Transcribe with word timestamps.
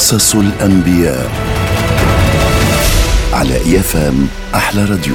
قصص 0.00 0.34
الأنبياء 0.34 1.30
على 3.32 3.56
إيفام 3.56 4.28
أحلى 4.54 4.84
راديو. 4.84 5.14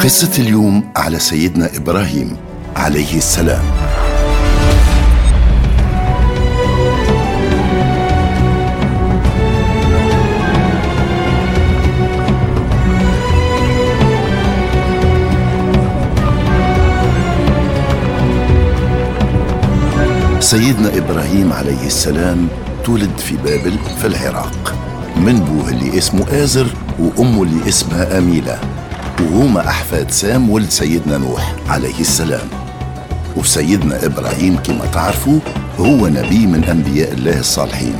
قصة 0.00 0.30
اليوم 0.38 0.90
على 0.96 1.18
سيدنا 1.18 1.70
إبراهيم 1.76 2.36
عليه 2.76 3.16
السلام. 3.16 3.83
سيدنا 20.54 20.98
إبراهيم 20.98 21.52
عليه 21.52 21.86
السلام 21.86 22.48
تولد 22.84 23.18
في 23.18 23.36
بابل 23.36 23.78
في 24.00 24.06
العراق. 24.06 24.74
من 25.16 25.40
بوه 25.40 25.68
اللي 25.68 25.98
اسمه 25.98 26.26
آزر 26.30 26.66
وأمه 26.98 27.42
اللي 27.42 27.68
اسمها 27.68 28.18
أميلة. 28.18 28.58
وهما 29.20 29.68
أحفاد 29.68 30.10
سام 30.10 30.50
ولد 30.50 30.70
سيدنا 30.70 31.18
نوح 31.18 31.54
عليه 31.68 32.00
السلام. 32.00 32.48
وسيدنا 33.36 34.06
إبراهيم 34.06 34.56
كما 34.56 34.86
تعرفوا 34.86 35.38
هو 35.78 36.08
نبي 36.08 36.46
من 36.46 36.64
أنبياء 36.64 37.12
الله 37.12 37.38
الصالحين. 37.38 37.96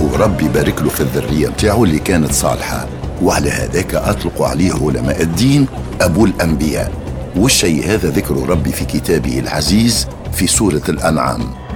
وربي 0.00 0.44
يبارك 0.44 0.82
له 0.82 0.88
في 0.88 1.00
الذرية 1.00 1.48
بتاعه 1.48 1.84
اللي 1.84 1.98
كانت 1.98 2.32
صالحة. 2.32 2.86
وعلى 3.22 3.50
هذاك 3.50 3.94
أطلقوا 3.94 4.46
عليه 4.46 4.72
علماء 4.72 5.22
الدين 5.22 5.66
أبو 6.00 6.24
الأنبياء. 6.24 6.92
والشيء 7.36 7.84
هذا 7.84 8.10
ذكر 8.10 8.48
ربي 8.48 8.72
في 8.72 8.84
كتابه 8.84 9.38
العزيز 9.38 10.06
في 10.32 10.46
سورة 10.46 10.82
الأنعام. 10.88 11.67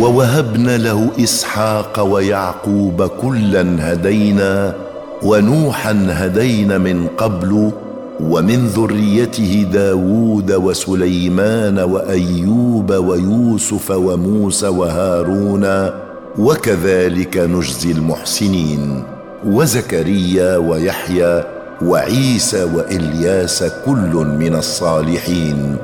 ووهبنا 0.00 0.76
له 0.78 1.10
إسحاق 1.20 2.00
ويعقوب 2.02 3.02
كلا 3.06 3.92
هدينا 3.92 4.74
ونوحا 5.22 6.06
هدينا 6.10 6.78
من 6.78 7.06
قبل 7.06 7.70
ومن 8.20 8.66
ذريته 8.66 9.66
داود 9.72 10.52
وسليمان 10.52 11.78
وأيوب 11.78 12.90
ويوسف 12.92 13.90
وموسى 13.90 14.68
وهارون 14.68 15.90
وكذلك 16.38 17.36
نجزي 17.36 17.92
المحسنين 17.92 19.02
وزكريا 19.46 20.56
ويحيى 20.56 21.44
وعيسى 21.82 22.64
وإلياس 22.64 23.64
كل 23.86 24.26
من 24.38 24.54
الصالحين 24.54 25.76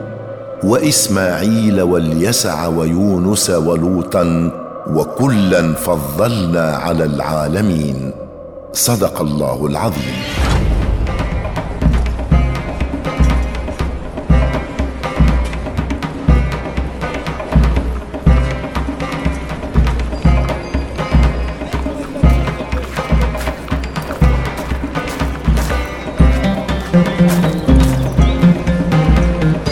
وإسماعيل 0.64 1.81
واليسع 1.83 2.67
ويونس 2.67 3.51
ولوطا 3.51 4.51
وكلا 4.91 5.75
فضلنا 5.75 6.77
على 6.77 7.05
العالمين. 7.05 8.12
صدق 8.73 9.20
الله 9.20 9.67
العظيم. 9.67 10.47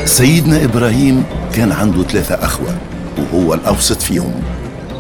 سيدنا 0.07 0.65
إبراهيم 0.65 1.25
كان 1.55 1.73
عنده 1.73 2.03
ثلاثة 2.03 2.35
أخوة 2.35 2.77
وهو 3.19 3.55
الأوسط 3.55 4.03
فيهم. 4.03 4.33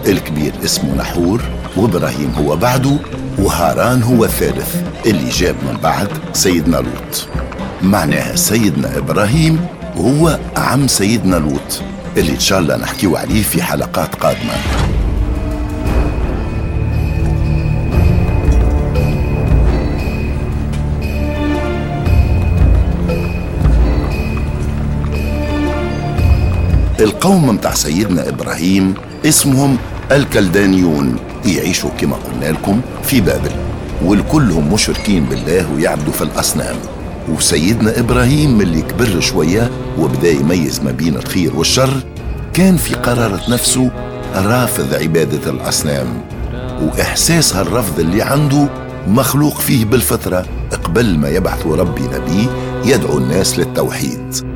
الكبير 0.06 0.52
اسمه 0.64 0.94
نحور 0.94 1.42
وإبراهيم 1.76 2.32
هو 2.38 2.56
بعده 2.56 2.96
وهاران 3.38 4.02
هو 4.02 4.24
الثالث 4.24 4.74
اللي 5.06 5.30
جاب 5.30 5.54
من 5.62 5.78
بعد 5.82 6.08
سيدنا 6.32 6.76
لوط. 6.76 7.28
معناها 7.82 8.36
سيدنا 8.36 8.98
إبراهيم 8.98 9.66
هو 9.96 10.38
عم 10.56 10.88
سيدنا 10.88 11.36
لوط 11.36 11.82
اللي 12.16 12.32
إن 12.32 12.40
شاء 12.40 12.58
الله 12.58 12.76
نحكيو 12.76 13.16
عليه 13.16 13.42
في 13.42 13.62
حلقات 13.62 14.14
قادمة. 14.14 14.54
القوم 27.00 27.48
متاع 27.48 27.74
سيدنا 27.74 28.28
إبراهيم 28.28 28.94
اسمهم 29.24 29.76
الكلدانيون 30.12 31.16
يعيشوا 31.46 31.90
كما 31.90 32.16
قلنا 32.16 32.52
لكم 32.52 32.80
في 33.02 33.20
بابل 33.20 33.50
والكلهم 34.04 34.72
مشركين 34.72 35.24
بالله 35.24 35.72
ويعبدوا 35.74 36.12
في 36.12 36.22
الأصنام. 36.22 36.76
وسيدنا 37.28 38.00
إبراهيم 38.00 38.60
اللي 38.60 38.82
كبر 38.82 39.20
شوية 39.20 39.70
وبدأ 39.98 40.30
يميز 40.30 40.80
ما 40.80 40.90
بين 40.90 41.16
الخير 41.16 41.56
والشر 41.56 42.02
كان 42.52 42.76
في 42.76 42.94
قرارة 42.94 43.40
نفسه 43.50 43.90
رافض 44.34 44.94
عبادة 44.94 45.50
الأصنام. 45.50 46.06
وإحساس 46.82 47.56
هالرفض 47.56 48.00
اللي 48.00 48.22
عنده 48.22 48.68
مخلوق 49.08 49.58
فيه 49.58 49.84
بالفطرة 49.84 50.46
قبل 50.84 51.18
ما 51.18 51.28
يبعث 51.28 51.66
ربي 51.66 52.02
نبي 52.02 52.48
يدعو 52.84 53.18
الناس 53.18 53.58
للتوحيد. 53.58 54.55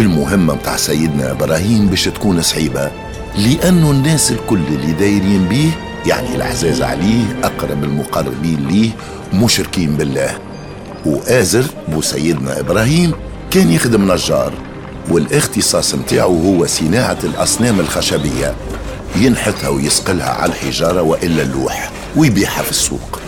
المهمة 0.00 0.54
متاع 0.54 0.76
سيدنا 0.76 1.30
إبراهيم 1.30 1.86
باش 1.86 2.04
تكون 2.04 2.42
صعيبة 2.42 2.90
لأنه 3.36 3.90
الناس 3.90 4.32
الكل 4.32 4.60
اللي 4.68 4.92
دايرين 4.92 5.48
بيه 5.48 5.70
يعني 6.06 6.34
العزاز 6.36 6.82
عليه 6.82 7.24
أقرب 7.44 7.84
المقربين 7.84 8.68
ليه 8.68 8.90
مشركين 9.34 9.96
بالله. 9.96 10.38
وآزر 11.06 11.64
بو 11.88 12.02
سيدنا 12.02 12.60
إبراهيم 12.60 13.12
كان 13.50 13.70
يخدم 13.72 14.12
نجار 14.12 14.52
والاختصاص 15.10 15.94
متاعه 15.94 16.26
هو 16.26 16.66
صناعة 16.66 17.18
الأصنام 17.24 17.80
الخشبية. 17.80 18.54
ينحتها 19.16 19.68
ويسقلها 19.68 20.30
على 20.30 20.52
الحجارة 20.52 21.02
وإلا 21.02 21.42
اللوح 21.42 21.90
ويبيعها 22.16 22.62
في 22.62 22.70
السوق. 22.70 23.20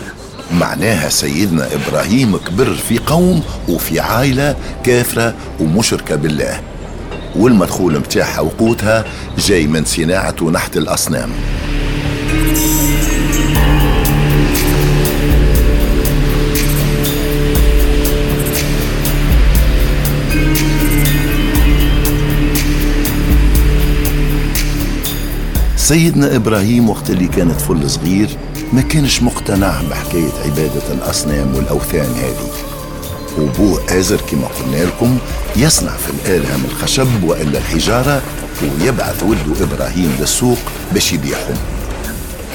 معناها 0.59 1.09
سيدنا 1.09 1.67
إبراهيم 1.75 2.37
كبر 2.37 2.73
في 2.73 2.97
قوم 2.97 3.43
وفي 3.69 3.99
عائلة 3.99 4.55
كافرة 4.83 5.33
ومشركة 5.59 6.15
بالله. 6.15 6.61
والمدخول 7.35 7.99
متاعها 7.99 8.39
وقوتها 8.39 9.05
جاي 9.37 9.67
من 9.67 9.85
صناعة 9.85 10.35
ونحت 10.41 10.77
الأصنام. 10.77 11.29
سيدنا 25.75 26.35
إبراهيم 26.35 26.89
وقت 26.89 27.09
اللي 27.09 27.27
كان 27.27 27.51
طفل 27.51 27.89
صغير 27.89 28.29
ما 28.73 28.81
كانش 28.81 29.23
مقتنع 29.23 29.81
بحكاية 29.89 30.31
عبادة 30.45 30.93
الأصنام 30.93 31.55
والأوثان 31.55 32.13
هذه. 32.15 32.51
وبوه 33.39 33.81
آزر 33.89 34.21
كما 34.31 34.47
قلنا 34.47 34.83
لكم 34.83 35.17
يصنع 35.55 35.91
في 35.91 36.09
الآلهة 36.09 36.57
من 36.57 36.65
الخشب 36.71 37.23
وإلا 37.23 37.57
الحجارة 37.59 38.21
ويبعث 38.63 39.23
ولده 39.23 39.63
إبراهيم 39.63 40.15
للسوق 40.19 40.57
باش 40.93 41.13
يبيعهم. 41.13 41.55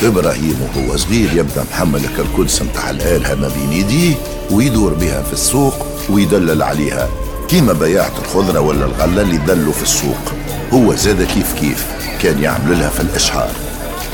إبراهيم 0.02 0.56
وهو 0.62 0.96
صغير 0.96 1.32
يبدأ 1.36 1.64
محمل 1.72 2.00
الكركدس 2.04 2.62
متاع 2.62 2.90
الآلهة 2.90 3.34
ما 3.34 3.48
بين 3.48 3.72
يديه 3.72 4.14
ويدور 4.50 4.94
بها 4.94 5.22
في 5.22 5.32
السوق 5.32 5.86
ويدلل 6.10 6.62
عليها. 6.62 7.08
كيما 7.48 7.72
بياعة 7.72 8.12
الخضرة 8.24 8.60
ولا 8.60 8.84
الغلة 8.84 9.22
اللي 9.22 9.36
دلوا 9.36 9.72
في 9.72 9.82
السوق. 9.82 10.32
هو 10.72 10.94
زاد 10.94 11.22
كيف 11.22 11.52
كيف 11.60 11.86
كان 12.22 12.42
يعمل 12.42 12.78
لها 12.78 12.88
في 12.88 13.00
الإشهار. 13.00 13.50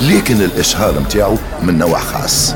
لكن 0.02 0.43
الإشهار 0.43 1.00
متاعه 1.00 1.38
من 1.62 1.78
نوع 1.78 1.99
خاص. 1.99 2.54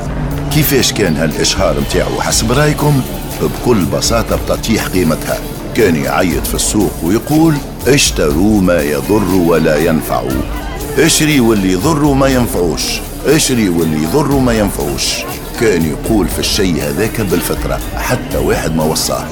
كيفاش 0.53 0.93
كان 0.93 1.17
هالإشهار 1.17 1.79
متاعه 1.79 2.21
حسب 2.21 2.51
رأيكم 2.51 3.01
بكل 3.41 3.85
بساطة 3.85 4.35
بتطيح 4.35 4.87
قيمتها. 4.87 5.39
كان 5.75 5.95
يعيط 5.95 6.47
في 6.47 6.55
السوق 6.55 6.91
ويقول 7.03 7.55
اشتروا 7.87 8.61
ما 8.61 8.81
يضر 8.81 9.35
ولا 9.35 9.77
ينفع. 9.77 10.23
اشري 10.97 11.39
واللي 11.39 11.71
يضر 11.71 12.13
ما 12.13 12.27
ينفعوش. 12.27 12.83
اشري 13.25 13.69
واللي 13.69 14.03
يضر 14.03 14.31
ما 14.31 14.53
ينفعوش. 14.53 15.03
كان 15.59 15.85
يقول 15.85 16.27
في 16.27 16.39
الشيء 16.39 16.83
هذاك 16.83 17.21
بالفطرة 17.21 17.79
حتى 17.97 18.37
واحد 18.37 18.75
ما 18.75 18.83
وصاه. 18.83 19.27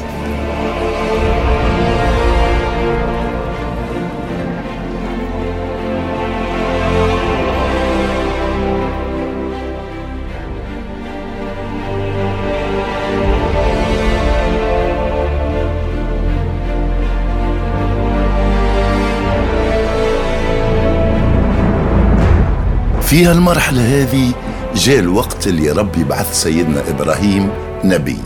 في 23.06 23.26
هالمرحلة 23.26 23.82
هذه 23.82 24.32
جاء 24.76 25.00
الوقت 25.00 25.48
اللي 25.48 25.72
ربي 25.72 26.04
بعث 26.04 26.42
سيدنا 26.42 26.90
إبراهيم 26.90 27.50
نبي 27.84 28.18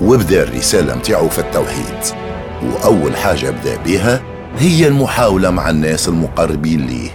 وبدا 0.00 0.42
الرسالة 0.42 0.94
متاعه 0.94 1.28
في 1.28 1.38
التوحيد. 1.38 2.16
وأول 2.62 3.16
حاجة 3.16 3.50
بدا 3.50 3.76
بها 3.86 4.20
هي 4.58 4.88
المحاولة 4.88 5.50
مع 5.50 5.70
الناس 5.70 6.08
المقربين 6.08 6.86
ليه. 6.86 7.10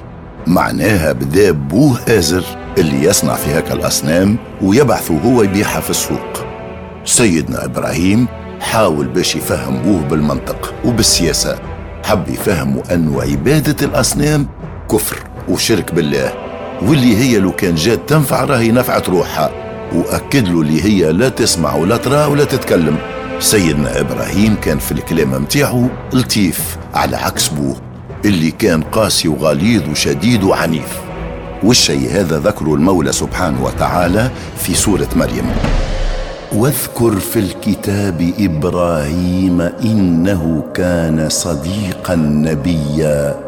معناها 0.48 1.12
بدا 1.12 1.52
بوه 1.52 2.00
آزر 2.08 2.44
اللي 2.78 3.04
يصنع 3.04 3.34
في 3.36 3.60
هكا 3.60 3.74
الأصنام 3.74 4.38
ويبعثه 4.62 5.18
هو 5.18 5.44
يبيعها 5.44 5.80
في 5.80 5.90
السوق. 5.90 6.46
سيدنا 7.06 7.66
إبراهيم 7.66 8.28
حاول 8.60 9.08
باش 9.08 9.36
يفهم 9.36 9.82
بوه 9.82 10.02
بالمنطق 10.02 10.74
وبالسياسة. 10.86 11.60
حب 12.06 12.30
يفهموا 12.30 12.94
أنه 12.94 13.22
عبادة 13.22 13.86
الأصنام 13.86 14.48
كفر 14.92 15.18
وشرك 15.50 15.94
بالله. 15.94 16.47
واللي 16.82 17.18
هي 17.18 17.40
لو 17.40 17.52
كان 17.52 17.76
جات 17.76 18.00
تنفع 18.08 18.44
راهي 18.44 18.72
نفعت 18.72 19.10
روحها. 19.10 19.52
وأكد 19.96 20.48
له 20.48 20.62
اللي 20.62 20.84
هي 20.84 21.12
لا 21.12 21.30
تسمع 21.30 21.76
ولا 21.76 21.98
ترى 21.98 22.26
ولا 22.26 22.44
تتكلم. 22.44 22.98
سيدنا 23.40 24.00
إبراهيم 24.00 24.56
كان 24.56 24.78
في 24.80 24.92
الكلام 24.92 25.42
متاعه 25.42 25.90
لطيف 26.14 26.78
على 26.94 27.18
عكس 27.18 27.48
بوه 27.48 27.76
اللي 28.26 28.52
كان 28.52 28.82
قاسي 28.82 29.28
وغليظ 29.28 29.90
وشديد 29.90 30.44
وعنيف. 30.44 31.02
والشيء 31.64 32.12
هذا 32.12 32.40
ذكره 32.40 32.74
المولى 32.74 33.12
سبحانه 33.12 33.64
وتعالى 33.64 34.32
في 34.58 34.74
سورة 34.74 35.10
مريم. 35.16 35.46
واذكر 36.54 37.20
في 37.20 37.40
الكتاب 37.40 38.34
إبراهيم 38.40 39.62
إنه 39.62 40.64
كان 40.76 41.30
صديقا 41.30 42.16
نبيا. 42.16 43.47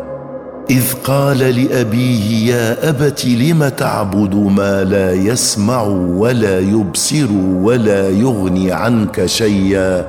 إذ 0.69 0.93
قال 1.03 1.37
لأبيه 1.37 2.53
يا 2.53 2.89
أبت 2.89 3.25
لم 3.25 3.67
تعبد 3.67 4.35
ما 4.35 4.83
لا 4.83 5.13
يسمع 5.13 5.81
ولا 5.81 6.59
يبصر 6.59 7.31
ولا 7.53 8.09
يغني 8.09 8.71
عنك 8.71 9.25
شيئا؟ 9.25 10.05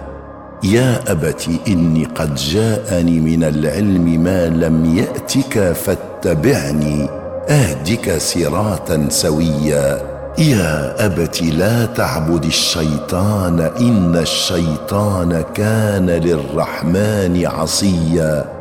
يا 0.62 1.12
أبت 1.12 1.48
إني 1.68 2.04
قد 2.04 2.34
جاءني 2.34 3.20
من 3.20 3.44
العلم 3.44 4.22
ما 4.22 4.48
لم 4.48 4.96
يأتك 4.96 5.72
فاتبعني 5.72 7.08
أهدك 7.48 8.16
صراطا 8.18 9.06
سويا. 9.08 9.98
يا 10.38 11.06
أبت 11.06 11.42
لا 11.42 11.84
تعبد 11.86 12.44
الشيطان 12.44 13.60
إن 13.60 14.16
الشيطان 14.16 15.44
كان 15.54 16.10
للرحمن 16.10 17.46
عصيا. 17.46 18.59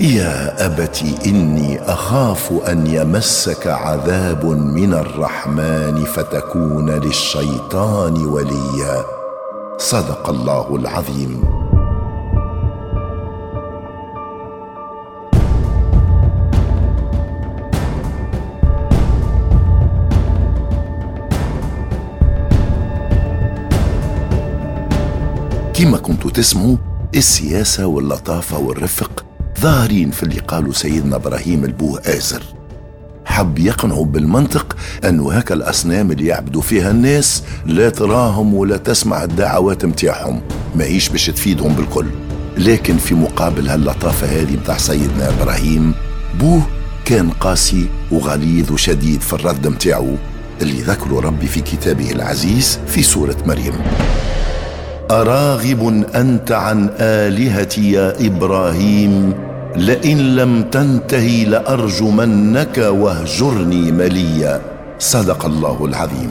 يا 0.00 0.66
ابت 0.66 1.04
إني 1.26 1.80
أخاف 1.82 2.52
أن 2.68 2.86
يمسك 2.86 3.66
عذاب 3.66 4.44
من 4.46 4.94
الرحمن 4.94 6.04
فتكون 6.04 6.90
للشيطان 6.90 8.26
وليا. 8.26 9.04
صدق 9.78 10.28
الله 10.28 10.76
العظيم. 10.76 11.42
كما 25.74 25.98
كنتوا 25.98 26.30
تسمعوا 26.30 26.76
السياسة 27.14 27.86
واللطافة 27.86 28.58
والرفق 28.58 29.24
ظاهرين 29.60 30.10
في 30.10 30.22
اللي 30.22 30.38
قالوا 30.40 30.72
سيدنا 30.72 31.16
إبراهيم 31.16 31.64
البوه 31.64 32.00
آزر 32.06 32.42
حب 33.24 33.58
يقنعوا 33.58 34.04
بالمنطق 34.04 34.76
أنه 35.04 35.32
هكا 35.32 35.54
الأصنام 35.54 36.10
اللي 36.10 36.26
يعبدوا 36.26 36.62
فيها 36.62 36.90
الناس 36.90 37.42
لا 37.66 37.88
تراهم 37.90 38.54
ولا 38.54 38.76
تسمع 38.76 39.24
الدعوات 39.24 39.84
متاعهم 39.84 40.40
ما 40.76 40.84
هيش 40.84 41.08
باش 41.08 41.26
تفيدهم 41.26 41.74
بالكل. 41.74 42.06
لكن 42.58 42.96
في 42.96 43.14
مقابل 43.14 43.68
هاللطافة 43.68 44.26
هذه 44.26 44.56
متاع 44.56 44.76
سيدنا 44.76 45.28
إبراهيم 45.28 45.94
بوه 46.40 46.62
كان 47.04 47.30
قاسي 47.30 47.88
وغليظ 48.12 48.72
وشديد 48.72 49.20
في 49.20 49.32
الرد 49.32 49.66
متاعه 49.66 50.16
اللي 50.62 50.82
ذكره 50.82 51.20
ربي 51.20 51.46
في 51.46 51.60
كتابه 51.60 52.10
العزيز 52.10 52.78
في 52.86 53.02
سورة 53.02 53.36
مريم. 53.46 53.74
أراغب 55.10 56.04
أنت 56.14 56.52
عن 56.52 56.90
آلهتي 57.00 57.92
يا 57.92 58.26
إبراهيم؟ 58.26 59.34
لئن 59.76 60.36
لم 60.36 60.62
تنته 60.62 61.44
لأرجمنك 61.48 62.78
واهجرني 62.78 63.92
مليا. 63.92 64.60
صدق 64.98 65.46
الله 65.46 65.84
العظيم. 65.84 66.30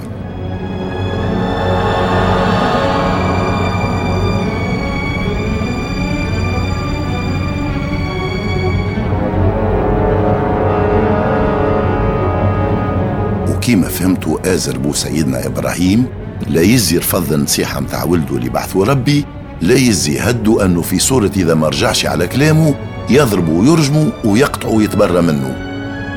وكيما 13.56 13.88
فهمتوا 13.88 14.54
آزر 14.54 14.78
بو 14.78 14.94
سيدنا 14.94 15.46
إبراهيم 15.46 16.23
لا 16.48 16.62
يزي 16.62 16.98
رفض 16.98 17.34
النصيحة 17.34 17.80
متاع 17.80 18.04
ولده 18.04 18.36
اللي 18.36 18.50
بعثه 18.50 18.84
ربي 18.84 19.26
لا 19.62 19.76
يزي 19.76 20.20
هدوا 20.20 20.66
أنه 20.66 20.82
في 20.82 21.00
صورة 21.00 21.32
إذا 21.36 21.54
ما 21.54 21.68
رجعش 21.68 22.06
على 22.06 22.28
كلامه 22.28 22.76
يضربوا 23.10 23.62
ويرجموا 23.62 24.12
ويقطعوا 24.26 24.78
ويتبرى 24.78 25.22
منه. 25.22 25.56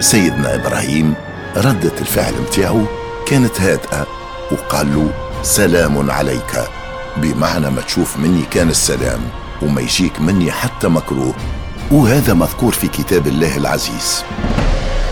سيدنا 0.00 0.54
إبراهيم 0.54 1.14
ردة 1.56 1.92
الفعل 2.00 2.32
متاعه 2.48 2.86
كانت 3.26 3.60
هادئة 3.60 4.06
وقال 4.52 4.94
له 4.94 5.10
سلام 5.42 6.10
عليك. 6.10 6.60
بمعنى 7.16 7.70
ما 7.70 7.80
تشوف 7.80 8.18
مني 8.18 8.42
كان 8.50 8.68
السلام 8.68 9.20
وما 9.62 9.80
يجيك 9.80 10.20
مني 10.20 10.52
حتى 10.52 10.88
مكروه. 10.88 11.34
وهذا 11.90 12.34
مذكور 12.34 12.72
في 12.72 12.88
كتاب 12.88 13.26
الله 13.26 13.56
العزيز. 13.56 14.24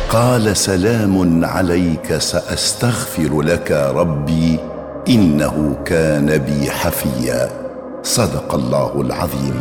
قال 0.09 0.57
سلام 0.57 1.45
عليك 1.45 2.19
سأستغفر 2.19 3.43
لك 3.43 3.71
ربي. 3.95 4.74
إنه 5.09 5.77
كان 5.85 6.39
بي 6.39 6.71
حفيا. 6.71 7.49
صدق 8.03 8.55
الله 8.55 9.01
العظيم. 9.01 9.55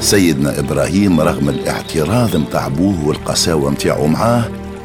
سيدنا 0.00 0.58
إبراهيم 0.58 1.20
رغم 1.20 1.48
الاعتراض 1.48 2.36
متاع 2.36 2.66
ابوه 2.66 3.06
والقساوة 3.08 3.70
متاعه 3.70 4.06
معاه 4.06 4.44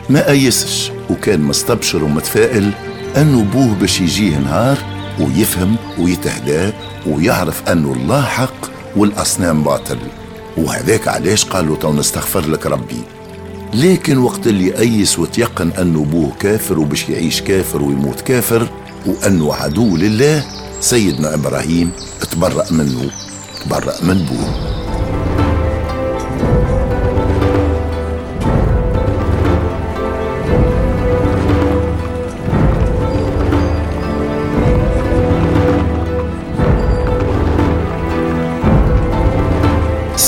ما 0.09 0.29
أيسش 0.29 0.91
وكان 1.09 1.41
مستبشر 1.41 2.03
ومتفائل 2.03 2.71
انه 3.17 3.43
بوه 3.43 3.75
باش 3.81 4.01
يجيه 4.01 4.37
نهار 4.37 4.77
ويفهم 5.19 5.75
ويتهدى 5.99 6.73
ويعرف 7.07 7.69
أنه 7.69 7.93
الله 7.93 8.21
حق 8.21 8.69
والأصنام 8.95 9.63
باطل. 9.63 9.97
وهذاك 10.57 11.07
علاش 11.07 11.45
قال 11.45 11.67
له 11.67 11.75
تو 11.75 11.93
نستغفر 11.93 12.47
لك 12.47 12.65
ربي. 12.65 13.01
لكن 13.73 14.17
وقت 14.17 14.47
اللي 14.47 14.79
أيس 14.79 15.19
وتيقن 15.19 15.71
أنه 15.71 16.03
بوه 16.03 16.31
كافر 16.39 16.79
وباش 16.79 17.09
يعيش 17.09 17.41
كافر 17.41 17.81
ويموت 17.81 18.21
كافر 18.21 18.67
وأنه 19.05 19.53
عدو 19.53 19.97
لله 19.97 20.43
سيدنا 20.81 21.33
إبراهيم 21.33 21.91
تبرأ 22.31 22.65
منه. 22.71 23.11
تبرأ 23.65 23.93
من 24.03 24.25
بوه. 24.25 24.78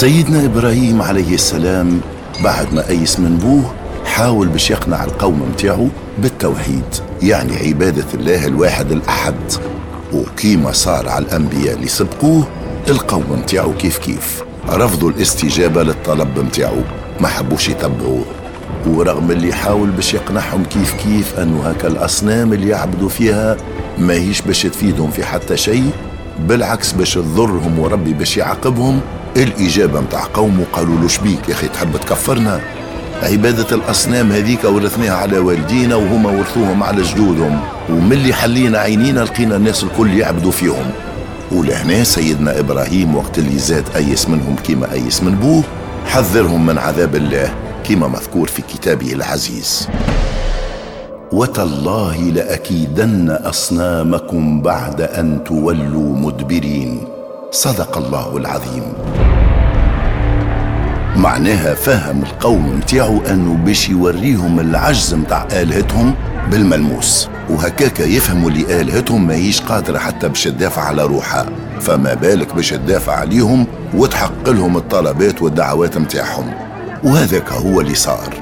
سيدنا 0.01 0.45
إبراهيم 0.45 1.01
عليه 1.01 1.33
السلام 1.33 2.01
بعد 2.43 2.73
ما 2.73 2.89
أيس 2.89 3.19
من 3.19 3.37
بوه 3.37 3.73
حاول 4.05 4.47
باش 4.47 4.71
يقنع 4.71 5.03
القوم 5.03 5.41
متاعه 5.53 5.87
بالتوحيد 6.17 6.83
يعني 7.21 7.57
عبادة 7.57 8.05
الله 8.13 8.45
الواحد 8.45 8.91
الأحد. 8.91 9.35
وكيما 10.13 10.71
صار 10.71 11.09
على 11.09 11.25
الأنبياء 11.25 11.75
اللي 11.75 11.87
سبقوه 11.87 12.47
القوم 12.87 13.23
متاعه 13.31 13.73
كيف 13.73 13.97
كيف. 13.97 14.43
رفضوا 14.69 15.09
الاستجابة 15.09 15.83
للطلب 15.83 16.39
متاعه 16.39 16.83
ما 17.19 17.27
حبوش 17.27 17.69
يتبعوه. 17.69 18.25
ورغم 18.87 19.31
اللي 19.31 19.53
حاول 19.53 19.89
باش 19.89 20.13
يقنعهم 20.13 20.63
كيف 20.63 20.93
كيف 20.93 21.39
أنه 21.39 21.61
هكا 21.63 21.87
الأصنام 21.87 22.53
اللي 22.53 22.69
يعبدوا 22.69 23.09
فيها 23.09 23.57
ما 23.97 24.13
هيش 24.13 24.41
باش 24.41 24.63
تفيدهم 24.63 25.11
في 25.11 25.23
حتى 25.25 25.57
شيء 25.57 25.89
بالعكس 26.39 26.91
باش 26.91 27.13
تضرهم 27.13 27.79
وربي 27.79 28.13
باش 28.13 28.37
يعاقبهم 28.37 29.01
الإجابة 29.37 30.01
متاع 30.01 30.23
قومه 30.33 30.63
قالوا 30.73 30.99
له 30.99 31.07
شبيك 31.07 31.49
يا 31.49 31.53
أخي 31.53 31.67
تحب 31.67 31.97
تكفرنا؟ 31.97 32.61
عبادة 33.23 33.75
الأصنام 33.75 34.31
هذيك 34.31 34.63
ورثناها 34.63 35.13
على 35.13 35.37
والدينا 35.37 35.95
وهما 35.95 36.29
ورثوهم 36.29 36.83
على 36.83 37.01
جدودهم. 37.01 37.59
وملي 37.89 38.33
حلينا 38.33 38.79
عينينا 38.79 39.19
لقينا 39.19 39.55
الناس 39.55 39.83
الكل 39.83 40.17
يعبدوا 40.17 40.51
فيهم. 40.51 40.91
ولهنا 41.51 42.03
سيدنا 42.03 42.59
إبراهيم 42.59 43.15
وقت 43.15 43.39
اللي 43.39 43.59
زاد 43.59 43.83
أيس 43.95 44.29
منهم 44.29 44.55
كيما 44.55 44.91
أيس 44.91 45.23
من 45.23 45.35
بوه 45.35 45.63
حذرهم 46.05 46.65
من 46.65 46.77
عذاب 46.77 47.15
الله 47.15 47.53
كما 47.83 48.07
مذكور 48.07 48.47
في 48.47 48.61
كتابه 48.61 49.13
العزيز. 49.13 49.87
وتالله 51.31 52.17
لأكيدن 52.17 53.29
أصنامكم 53.29 54.61
بعد 54.61 55.01
أن 55.01 55.43
تولوا 55.43 56.17
مدبرين. 56.17 57.10
صدق 57.53 57.97
الله 57.97 58.37
العظيم. 58.37 58.93
معناها 61.15 61.73
فهم 61.73 62.23
القوم 62.23 62.77
متاعو 62.77 63.21
أنه 63.21 63.53
باش 63.65 63.89
يوريهم 63.89 64.59
العجز 64.59 65.13
متاع 65.13 65.47
آلهتهم 65.51 66.15
بالملموس. 66.51 67.29
وهكاك 67.49 67.99
يفهموا 67.99 68.49
اللي 68.49 68.81
آلهتهم 68.81 69.27
ماهيش 69.27 69.61
قادرة 69.61 69.97
حتى 69.97 70.27
باش 70.27 70.43
تدافع 70.43 70.81
على 70.81 71.03
روحها. 71.03 71.45
فما 71.81 72.13
بالك 72.13 72.55
باش 72.55 72.69
تدافع 72.69 73.13
عليهم 73.13 73.67
وتحقق 73.93 74.49
لهم 74.49 74.77
الطلبات 74.77 75.41
والدعوات 75.41 75.97
متاعهم 75.97 76.53
وهذاك 77.03 77.51
هو 77.51 77.81
اللي 77.81 77.95
صار. 77.95 78.33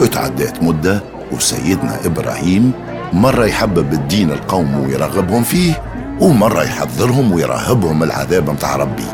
اتعدات 0.00 0.62
مدة 0.62 1.02
وسيدنا 1.32 1.98
إبراهيم 2.04 2.72
مرة 3.12 3.44
يحبب 3.44 3.92
الدين 3.92 4.30
القوم 4.30 4.80
ويرغبهم 4.80 5.42
فيه 5.42 5.82
ومرة 6.20 6.62
يحذرهم 6.62 7.32
ويرهبهم 7.32 8.02
العذاب 8.02 8.50
متاع 8.50 8.76
ربي. 8.76 9.06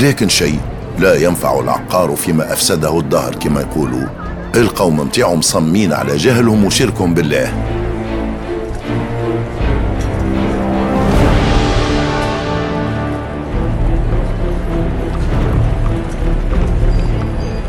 لكن 0.00 0.28
شيء 0.28 0.58
لا 0.98 1.14
ينفع 1.14 1.60
العقار 1.60 2.16
فيما 2.16 2.52
أفسده 2.52 2.98
الدهر 2.98 3.34
كما 3.34 3.60
يقولوا. 3.60 4.06
القوم 4.54 5.00
متاعهم 5.00 5.40
صمين 5.40 5.92
على 5.92 6.16
جهلهم 6.16 6.64
وشركهم 6.64 7.14
بالله. 7.14 7.52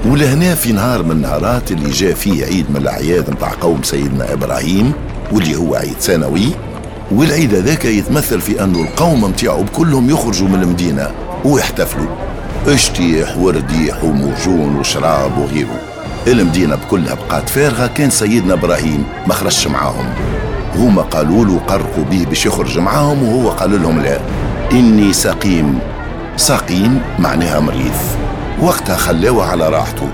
ولهنا 0.06 0.56
في 0.56 0.72
نهار 0.72 1.03
من 1.03 1.12
النهارات 1.12 1.72
اللي 1.72 1.89
جاء 1.89 2.13
فيه 2.13 2.46
عيد 2.46 2.65
من 2.70 2.77
الأعياد 2.77 3.30
متاع 3.30 3.51
قوم 3.62 3.84
سيدنا 3.84 4.34
إبراهيم 4.34 4.94
واللي 5.32 5.56
هو 5.56 5.75
عيد 5.75 5.96
سنوي 6.00 6.51
والعيد 7.12 7.56
هذاك 7.56 7.86
يتمثل 7.86 8.41
في 8.41 8.63
أنه 8.63 8.82
القوم 8.82 9.24
متاعو 9.24 9.63
بكلهم 9.63 10.10
يخرجوا 10.10 10.48
من 10.48 10.62
المدينة 10.62 11.12
ويحتفلوا. 11.46 12.08
اشتيح 12.68 13.38
ورديح 13.38 14.03
وموجون 14.03 14.75
وشراب 14.75 15.38
وغيره. 15.38 15.80
المدينة 16.27 16.75
بكلها 16.75 17.13
بقات 17.13 17.50
فارغة 17.50 17.88
كان 17.88 18.10
سيدنا 18.10 18.53
إبراهيم 18.53 19.03
ما 19.27 19.34
خرجش 19.34 19.68
معاهم. 19.68 20.06
هما 20.75 21.01
قالوا 21.01 21.46
له 21.46 21.60
قرقوا 21.60 22.03
به 22.03 22.25
باش 22.25 22.46
يخرج 22.46 22.80
معاهم 22.80 23.24
وهو 23.24 23.50
قال 23.50 23.82
لهم 23.82 24.00
لا. 24.00 24.20
إني 24.72 25.13
سقيم. 25.13 25.80
سقيم 26.38 27.01
معناها 27.20 27.60
مريض. 27.60 27.96
وقتها 28.62 28.96
خلاوه 28.96 29.46
على 29.46 29.70
راحته. 29.70 30.10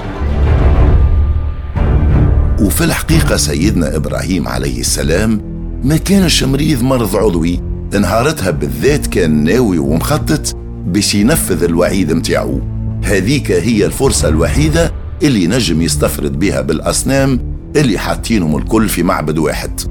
وفي 2.61 2.83
الحقيقة 2.83 3.37
سيدنا 3.37 3.95
إبراهيم 3.95 4.47
عليه 4.47 4.79
السلام 4.79 5.56
ما 5.87 5.97
كانش 5.97 6.43
مريض 6.43 6.83
مرض 6.83 7.15
عضوي 7.15 7.59
نهارتها 7.99 8.51
بالذات 8.51 9.07
كان 9.07 9.43
ناوي 9.43 9.77
ومخطط 9.77 10.55
باش 10.85 11.15
ينفذ 11.15 11.63
الوعيد 11.63 12.13
متاعو. 12.13 12.61
هذيك 13.03 13.51
هي 13.51 13.85
الفرصة 13.85 14.27
الوحيدة 14.27 14.91
اللي 15.23 15.47
نجم 15.47 15.81
يستفرد 15.81 16.39
بها 16.39 16.61
بالأصنام 16.61 17.39
اللي 17.75 17.97
حاطينهم 17.97 18.57
الكل 18.57 18.89
في 18.89 19.03
معبد 19.03 19.37
واحد. 19.37 19.81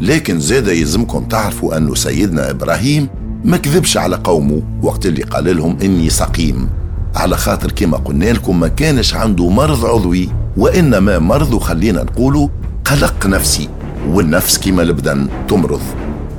لكن 0.00 0.40
زاد 0.40 0.68
يلزمكم 0.68 1.24
تعرفوا 1.24 1.76
أنه 1.76 1.94
سيدنا 1.94 2.50
إبراهيم 2.50 3.08
ما 3.44 3.56
كذبش 3.56 3.96
على 3.96 4.16
قومه 4.16 4.62
وقت 4.82 5.06
اللي 5.06 5.22
قال 5.22 5.56
لهم 5.56 5.76
إني 5.82 6.10
سقيم. 6.10 6.68
على 7.14 7.36
خاطر 7.36 7.72
كما 7.72 7.96
قلنا 7.96 8.32
لكم 8.32 8.60
ما 8.60 8.68
كانش 8.68 9.14
عنده 9.14 9.48
مرض 9.48 9.86
عضوي 9.86 10.28
وإنما 10.56 11.18
مرض 11.18 11.58
خلينا 11.58 12.02
نقولوا 12.02 12.48
قلق 12.84 13.26
نفسي. 13.26 13.68
والنفس 14.06 14.58
كما 14.58 14.82
البدن 14.82 15.28
تمرض. 15.48 15.80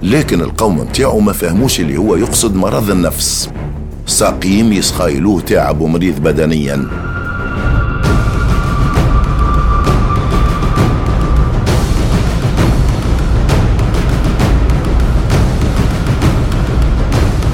لكن 0.04 0.42
القوم 0.42 0.80
متاعو 0.80 1.20
ما 1.20 1.34
فهموش 1.34 1.80
اللي 1.80 1.98
هو 1.98 2.16
يقصد 2.16 2.56
مرض 2.56 2.90
النفس. 2.90 3.50
سقيم 4.06 4.74
يسخايلوه 4.74 5.42
تعب 5.42 5.82
ومريض 5.82 6.20
بدنيا. 6.20 6.88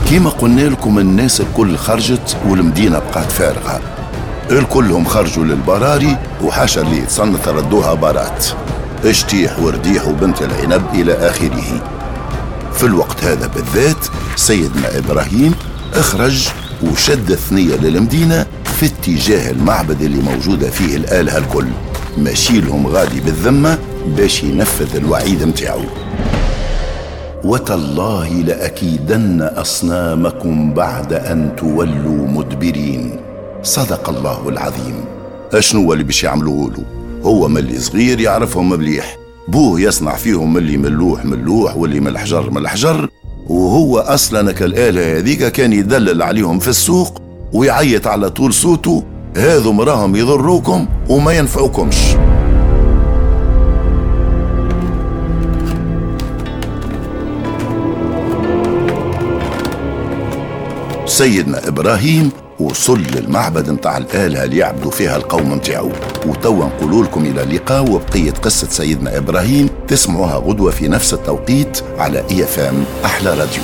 كيما 0.10 0.30
قلنا 0.30 0.62
لكم 0.62 1.00
الناس 1.00 1.42
الكل 1.42 1.78
خرجت 1.78 2.38
والمدينة 2.50 3.00
بقات 3.00 3.32
فارغة. 3.32 3.82
الكلهم 4.52 5.06
خرجوا 5.06 5.44
للبراري 5.44 6.18
وحاشا 6.44 6.82
اللي 6.82 6.98
يتصنت 6.98 7.48
ردوها 7.48 7.94
بارات. 7.94 8.46
اشتيح 9.10 9.60
ورديح 9.60 10.08
وبنت 10.08 10.42
العنب 10.42 10.82
إلى 10.94 11.14
آخره. 11.14 11.84
في 12.74 12.84
الوقت 12.84 13.24
هذا 13.24 13.48
بالذات 13.48 14.06
سيدنا 14.36 14.98
إبراهيم 14.98 15.54
أخرج 15.94 16.48
وشد 16.84 17.32
الثنية 17.32 17.76
للمدينة 17.76 18.46
في 18.64 18.86
اتجاه 18.86 19.52
المعبد 19.52 20.02
اللي 20.02 20.22
موجودة 20.22 20.70
فيه 20.70 20.98
الآلهة 20.98 21.38
الكل. 21.38 21.68
ماشي 22.18 22.62
لهم 22.62 22.88
غادي 22.88 23.20
بالذمة 23.20 23.78
باش 24.08 24.44
ينفذ 24.44 24.96
الوعيد 24.96 25.44
متاعو. 25.44 25.82
وتالله 27.44 28.30
لأكيدن 28.30 29.42
أصنامكم 29.42 30.74
بعد 30.74 31.14
أن 31.14 31.56
تولوا 31.58 32.28
مدبرين. 32.28 33.20
صدق 33.64 34.10
الله 34.10 34.50
العظيم. 34.50 35.06
أشنو 35.54 35.94
اللي 35.94 36.04
باش 36.04 36.24
يعملوه 36.24 36.72
له؟ 36.72 37.05
هو 37.26 37.48
ملي 37.48 37.80
صغير 37.80 38.20
يعرفهم 38.20 38.70
مليح. 38.70 39.18
بوه 39.48 39.82
يصنع 39.82 40.16
فيهم 40.16 40.54
ملي 40.54 40.78
ملوح 40.78 41.26
ملوح 41.26 41.78
واللي 41.78 42.00
من 42.00 42.08
الحجر 42.08 42.50
من 42.50 42.58
الحجر. 42.58 43.10
وهو 43.50 43.98
أصلا 43.98 44.52
كالآلة 44.52 45.18
هذيك 45.18 45.48
كان 45.48 45.74
يدلل 45.74 46.22
عليهم 46.22 46.60
في 46.60 46.68
السوق 46.68 47.22
ويعيط 47.54 48.08
على 48.08 48.30
طول 48.30 48.54
صوته. 48.54 49.04
هذو 49.38 49.72
مراهم 49.72 50.16
يضروكم 50.16 50.88
وما 51.10 51.34
ينفعوكمش. 51.34 51.96
سيدنا 61.06 61.68
إبراهيم 61.68 62.32
وصل 62.60 63.00
للمعبد 63.00 63.70
نتاع 63.70 63.98
الآلهة 63.98 64.44
اللي 64.44 64.58
يعبدوا 64.58 64.92
فيها 64.92 65.16
القوم 65.16 65.54
نتاعو. 65.54 65.92
وتوا 66.26 66.66
نقول 66.66 67.04
لكم 67.04 67.26
إلى 67.26 67.44
اللقاء 67.44 67.92
وبقية 67.92 68.32
قصة 68.32 68.68
سيدنا 68.70 69.18
إبراهيم 69.18 69.70
تسمعوها 69.88 70.36
غدوة 70.36 70.72
في 70.72 70.88
نفس 70.88 71.14
التوقيت 71.14 71.82
على 71.98 72.24
إي 72.32 72.46
أحلى 73.06 73.30
راديو. 73.30 73.64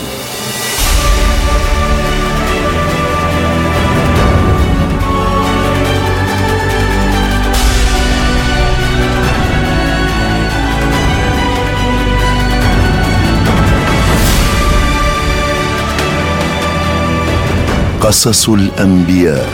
قصص 18.01 18.50
الأنبياء. 18.50 19.50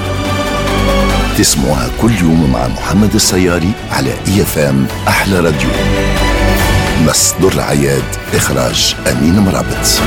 تسمعها 1.38 1.89
كل 2.01 2.12
يوم 2.22 2.51
مع 2.54 2.68
محمد 2.68 3.16
السياري 3.16 3.72
على 3.92 4.13
ام 4.58 4.88
أحلى 5.08 5.39
راديو. 5.39 5.70
مصدر 7.06 7.51
العياد 7.54 8.04
إخراج 8.34 8.96
أمين 9.12 9.39
مرابط. 9.39 10.01